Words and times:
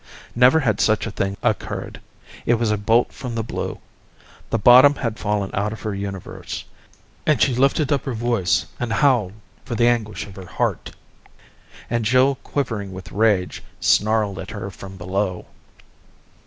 Never 0.33 0.61
had 0.61 0.81
such 0.81 1.05
a 1.05 1.11
thing 1.11 1.37
occurred; 1.43 2.01
it 2.47 2.55
was 2.55 2.71
a 2.71 2.77
bolt 2.79 3.13
from 3.13 3.35
the 3.35 3.43
blue; 3.43 3.77
the 4.49 4.57
bottom 4.57 4.95
had 4.95 5.19
fallen 5.19 5.51
out 5.53 5.71
of 5.71 5.81
her 5.83 5.93
universe, 5.93 6.63
and 7.27 7.39
she 7.39 7.53
lifted 7.53 7.91
up 7.91 8.05
her 8.05 8.15
voice 8.15 8.65
and 8.79 8.91
howled 8.93 9.33
for 9.63 9.75
the 9.75 9.85
anguish 9.85 10.25
of 10.25 10.37
her 10.37 10.47
heart. 10.47 10.93
And 11.87 12.03
Jill 12.03 12.33
quivering 12.41 12.91
with 12.93 13.11
rage 13.11 13.61
snarled 13.79 14.39
at 14.39 14.49
her 14.49 14.71
from 14.71 14.97
below. 14.97 15.45